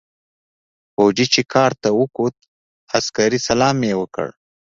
[0.93, 2.35] فوجي چې کارت ته وکوت
[2.97, 4.27] عسکري سلام يې وکړ.